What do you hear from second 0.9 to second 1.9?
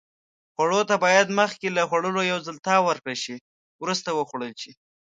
باید مخکې له